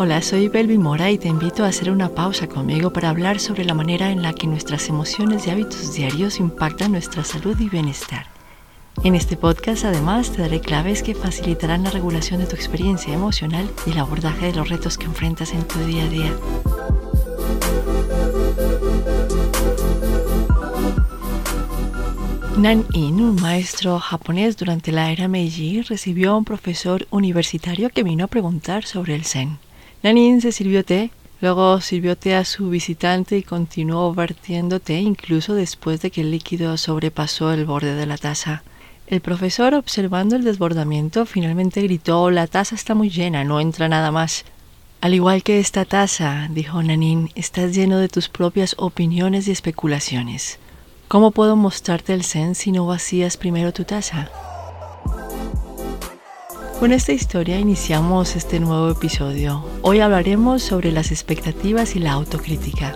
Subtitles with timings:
[0.00, 3.64] Hola, soy Belvi Mora y te invito a hacer una pausa conmigo para hablar sobre
[3.64, 8.26] la manera en la que nuestras emociones y hábitos diarios impactan nuestra salud y bienestar.
[9.02, 13.68] En este podcast además te daré claves que facilitarán la regulación de tu experiencia emocional
[13.86, 16.32] y el abordaje de los retos que enfrentas en tu día a día.
[22.56, 28.26] Nan-in, un maestro japonés durante la era Meiji, recibió a un profesor universitario que vino
[28.26, 29.58] a preguntar sobre el Zen.
[30.00, 35.54] Nanin se sirvió té, luego sirvió té a su visitante y continuó vertiendo té incluso
[35.54, 38.62] después de que el líquido sobrepasó el borde de la taza.
[39.08, 44.12] El profesor, observando el desbordamiento, finalmente gritó La taza está muy llena, no entra nada
[44.12, 44.44] más.
[45.00, 50.60] Al igual que esta taza, dijo Nanin, estás lleno de tus propias opiniones y especulaciones.
[51.08, 54.30] ¿Cómo puedo mostrarte el Zen si no vacías primero tu taza?
[56.78, 59.64] Con esta historia iniciamos este nuevo episodio.
[59.82, 62.94] Hoy hablaremos sobre las expectativas y la autocrítica.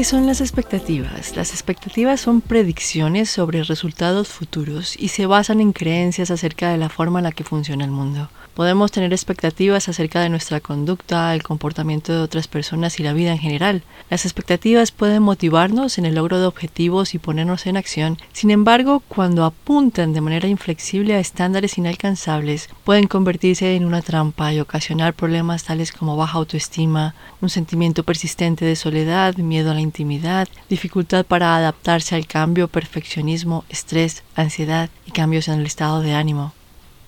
[0.00, 1.36] ¿Qué son las expectativas?
[1.36, 6.88] Las expectativas son predicciones sobre resultados futuros y se basan en creencias acerca de la
[6.88, 8.30] forma en la que funciona el mundo.
[8.54, 13.30] Podemos tener expectativas acerca de nuestra conducta, el comportamiento de otras personas y la vida
[13.30, 13.82] en general.
[14.10, 18.18] Las expectativas pueden motivarnos en el logro de objetivos y ponernos en acción.
[18.32, 24.52] Sin embargo, cuando apuntan de manera inflexible a estándares inalcanzables, pueden convertirse en una trampa
[24.52, 29.80] y ocasionar problemas tales como baja autoestima, un sentimiento persistente de soledad, miedo a la
[29.90, 36.14] intimidad, dificultad para adaptarse al cambio, perfeccionismo, estrés, ansiedad y cambios en el estado de
[36.14, 36.52] ánimo.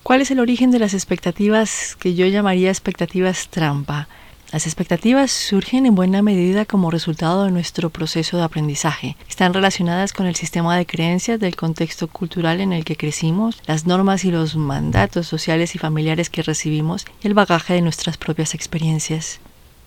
[0.03, 4.09] ¿Cuál es el origen de las expectativas que yo llamaría expectativas trampa?
[4.51, 9.15] Las expectativas surgen en buena medida como resultado de nuestro proceso de aprendizaje.
[9.27, 13.87] Están relacionadas con el sistema de creencias del contexto cultural en el que crecimos, las
[13.87, 18.53] normas y los mandatos sociales y familiares que recibimos y el bagaje de nuestras propias
[18.53, 19.39] experiencias.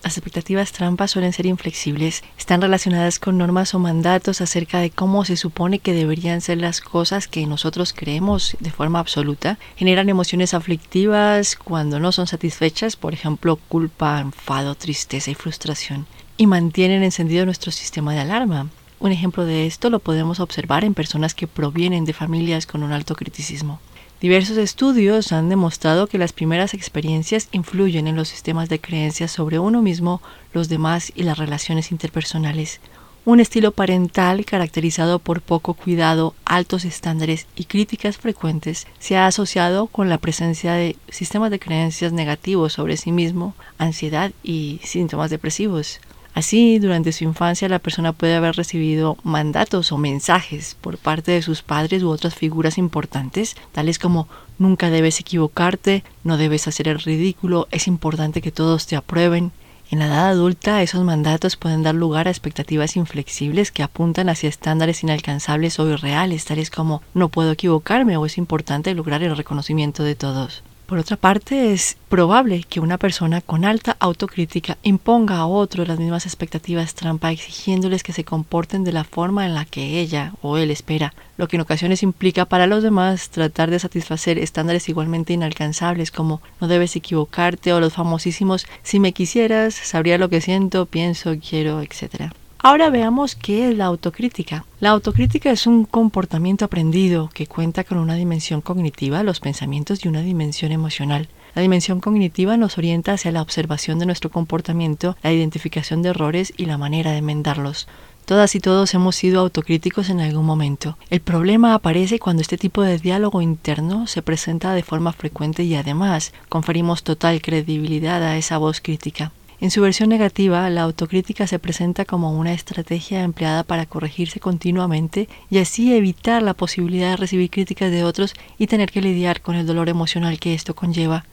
[0.03, 5.25] Las expectativas trampas suelen ser inflexibles, están relacionadas con normas o mandatos acerca de cómo
[5.25, 10.53] se supone que deberían ser las cosas que nosotros creemos de forma absoluta, generan emociones
[10.53, 16.05] aflictivas cuando no son satisfechas, por ejemplo, culpa, enfado, tristeza y frustración,
[16.37, 18.69] y mantienen encendido nuestro sistema de alarma.
[18.99, 22.91] Un ejemplo de esto lo podemos observar en personas que provienen de familias con un
[22.91, 23.79] alto criticismo.
[24.19, 29.59] Diversos estudios han demostrado que las primeras experiencias influyen en los sistemas de creencias sobre
[29.59, 30.23] uno mismo,
[30.53, 32.79] los demás y las relaciones interpersonales.
[33.25, 39.85] Un estilo parental caracterizado por poco cuidado, altos estándares y críticas frecuentes se ha asociado
[39.85, 45.99] con la presencia de sistemas de creencias negativos sobre sí mismo, ansiedad y síntomas depresivos.
[46.37, 51.41] Así, durante su infancia la persona puede haber recibido mandatos o mensajes por parte de
[51.41, 54.27] sus padres u otras figuras importantes, tales como
[54.59, 59.51] nunca debes equivocarte, no debes hacer el ridículo, es importante que todos te aprueben.
[59.89, 64.47] En la edad adulta, esos mandatos pueden dar lugar a expectativas inflexibles que apuntan hacia
[64.47, 70.03] estándares inalcanzables o irreales, tales como no puedo equivocarme o es importante lograr el reconocimiento
[70.03, 70.61] de todos.
[70.87, 75.99] Por otra parte, es probable que una persona con alta autocrítica imponga a otro las
[75.99, 80.55] mismas expectativas trampa exigiéndoles que se comporten de la forma en la que ella o
[80.55, 85.33] él espera, lo que en ocasiones implica para los demás tratar de satisfacer estándares igualmente
[85.33, 90.85] inalcanzables como no debes equivocarte o los famosísimos si me quisieras, sabría lo que siento,
[90.85, 92.31] pienso, quiero, etc.
[92.67, 94.65] Ahora veamos qué es la autocrítica.
[94.81, 100.09] La autocrítica es un comportamiento aprendido que cuenta con una dimensión cognitiva, los pensamientos y
[100.09, 101.29] una dimensión emocional.
[101.55, 106.51] La dimensión cognitiva nos orienta hacia la observación de nuestro comportamiento, la identificación de errores
[106.57, 107.87] y la manera de enmendarlos.
[108.25, 110.97] Todas y todos hemos sido autocríticos en algún momento.
[111.09, 115.73] El problema aparece cuando este tipo de diálogo interno se presenta de forma frecuente y
[115.75, 119.31] además conferimos total credibilidad a esa voz crítica.
[119.59, 125.27] En su versión negativa, la autocrítica se presenta como una estrategia empleada para corregirse continuamente
[125.49, 129.55] y así evitar la posibilidad de recibir críticas de otros y tener que lidiar con
[129.55, 131.25] el dolor emocional que esto conlleva.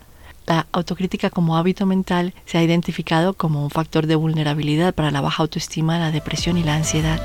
[0.47, 5.21] La autocrítica como hábito mental se ha identificado como un factor de vulnerabilidad para la
[5.21, 7.21] baja autoestima, la depresión y la ansiedad.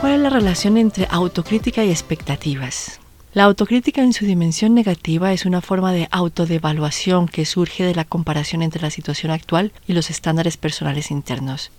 [0.00, 3.00] ¿Cuál es la relación entre autocrítica y expectativas?
[3.36, 8.06] La autocrítica en su dimensión negativa es una forma de autodevaluación que surge de la
[8.06, 11.70] comparación entre la situación actual y los estándares personales internos.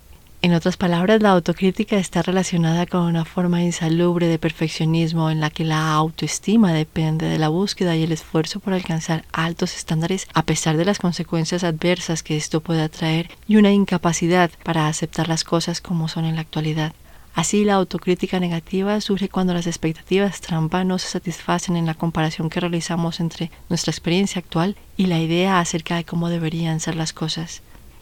[0.44, 5.50] En otras palabras, la autocrítica está relacionada con una forma insalubre de perfeccionismo en la
[5.50, 10.44] que la autoestima depende de la búsqueda y el esfuerzo por alcanzar altos estándares a
[10.44, 15.44] pesar de las consecuencias adversas que esto pueda traer y una incapacidad para aceptar las
[15.44, 16.94] cosas como son en la actualidad.
[17.38, 22.50] Así la autocrítica negativa surge cuando las expectativas trampa no se satisfacen en la comparación
[22.50, 27.14] que realizamos entre nuestra experiencia actual y la idea acerca de cómo deberían ser las
[27.14, 27.62] cosas.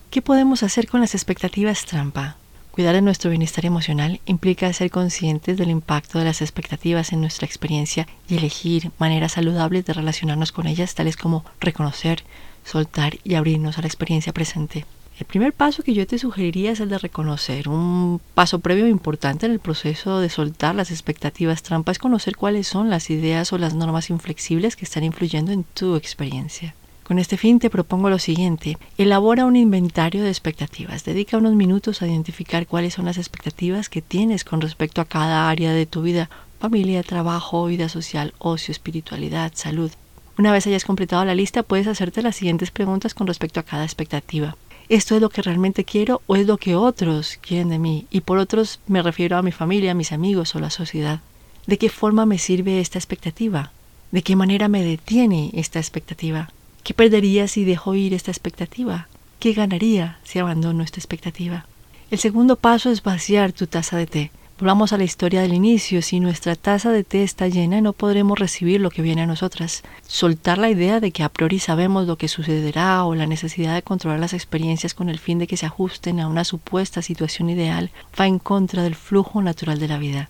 [0.10, 2.38] ¿Qué podemos hacer con las expectativas trampa?
[2.72, 7.46] Cuidar de nuestro bienestar emocional implica ser conscientes del impacto de las expectativas en nuestra
[7.46, 12.24] experiencia y elegir maneras saludables de relacionarnos con ellas, tales como reconocer,
[12.64, 14.86] soltar y abrirnos a la experiencia presente.
[15.18, 17.70] El primer paso que yo te sugeriría es el de reconocer.
[17.70, 22.68] Un paso previo importante en el proceso de soltar las expectativas trampa es conocer cuáles
[22.68, 26.76] son las ideas o las normas inflexibles que están influyendo en tu experiencia.
[27.04, 28.78] Con este fin te propongo lo siguiente.
[28.98, 31.06] Elabora un inventario de expectativas.
[31.06, 35.50] Dedica unos minutos a identificar cuáles son las expectativas que tienes con respecto a cada
[35.50, 36.30] área de tu vida.
[36.60, 39.92] Familia, trabajo, vida social, ocio, espiritualidad, salud.
[40.38, 43.86] Una vez hayas completado la lista, puedes hacerte las siguientes preguntas con respecto a cada
[43.86, 44.58] expectativa.
[44.88, 48.06] ¿Esto es lo que realmente quiero o es lo que otros quieren de mí?
[48.12, 51.22] Y por otros me refiero a mi familia, a mis amigos o la sociedad.
[51.66, 53.72] ¿De qué forma me sirve esta expectativa?
[54.12, 56.52] ¿De qué manera me detiene esta expectativa?
[56.84, 59.08] ¿Qué perdería si dejo ir esta expectativa?
[59.40, 61.66] ¿Qué ganaría si abandono esta expectativa?
[62.12, 64.32] El segundo paso es vaciar tu taza de té.
[64.58, 66.02] Volvamos a la historia del inicio.
[66.02, 69.84] Si nuestra taza de té está llena, no podremos recibir lo que viene a nosotras.
[70.08, 73.82] Soltar la idea de que a priori sabemos lo que sucederá o la necesidad de
[73.82, 77.92] controlar las experiencias con el fin de que se ajusten a una supuesta situación ideal
[78.18, 80.30] va en contra del flujo natural de la vida.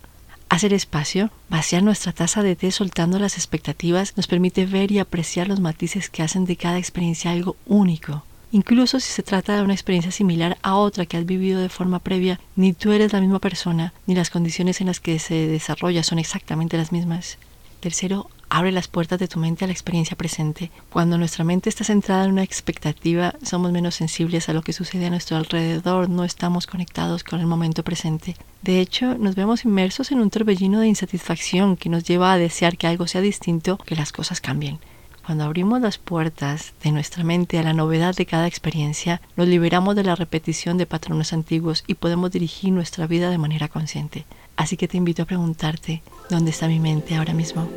[0.49, 5.47] Hacer espacio, vaciar nuestra taza de té soltando las expectativas, nos permite ver y apreciar
[5.47, 8.23] los matices que hacen de cada experiencia algo único,
[8.55, 11.99] Incluso si se trata de una experiencia similar a otra que has vivido de forma
[11.99, 16.03] previa, ni tú eres la misma persona, ni las condiciones en las que se desarrolla
[16.03, 17.37] son exactamente las mismas.
[17.81, 20.71] Tercero, abre las puertas de tu mente a la experiencia presente.
[20.89, 25.07] Cuando nuestra mente está centrada en una expectativa, somos menos sensibles a lo que sucede
[25.07, 28.37] a nuestro alrededor, no estamos conectados con el momento presente.
[28.61, 32.77] De hecho, nos vemos inmersos en un torbellino de insatisfacción que nos lleva a desear
[32.77, 34.79] que algo sea distinto, que las cosas cambien.
[35.25, 39.95] Cuando abrimos las puertas de nuestra mente a la novedad de cada experiencia, nos liberamos
[39.95, 44.25] de la repetición de patrones antiguos y podemos dirigir nuestra vida de manera consciente.
[44.55, 47.67] Así que te invito a preguntarte, ¿dónde está mi mente ahora mismo?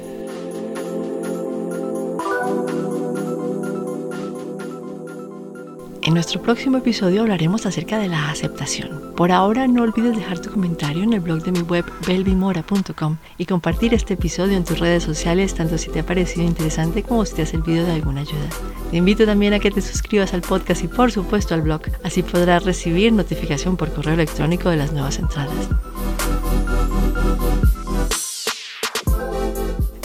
[6.09, 9.13] En nuestro próximo episodio hablaremos acerca de la aceptación.
[9.15, 13.45] Por ahora no olvides dejar tu comentario en el blog de mi web belvimora.com y
[13.45, 17.35] compartir este episodio en tus redes sociales tanto si te ha parecido interesante como si
[17.35, 18.49] te ha servido de alguna ayuda.
[18.91, 22.23] Te invito también a que te suscribas al podcast y por supuesto al blog, así
[22.23, 25.69] podrás recibir notificación por correo electrónico de las nuevas entradas.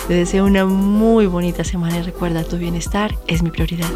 [0.10, 3.90] Te deseo una muy bonita semana y recuerda tu bienestar es mi prioridad.